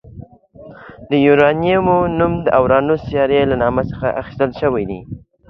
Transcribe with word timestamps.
د 1.09 1.11
یوارنیمو 1.25 1.97
نوم 2.17 2.33
د 2.45 2.47
اورانوس 2.59 3.01
سیارې 3.09 3.41
له 3.51 3.55
نامه 3.63 3.83
څخه 3.91 4.07